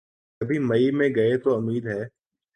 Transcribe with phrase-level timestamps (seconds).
[0.41, 2.01] کبھی مئی میں گئے تو امید ہے۔